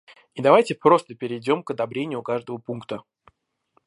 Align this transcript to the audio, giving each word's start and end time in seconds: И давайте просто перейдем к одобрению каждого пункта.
И 0.33 0.41
давайте 0.41 0.73
просто 0.73 1.13
перейдем 1.13 1.61
к 1.61 1.69
одобрению 1.69 2.23
каждого 2.23 2.57
пункта. 2.57 3.03